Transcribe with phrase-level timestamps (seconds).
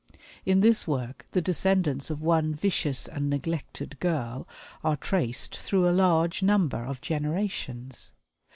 [0.47, 4.47] In this work the descendants of one vicious and neglected girl
[4.83, 8.11] are traced through a large number of generations.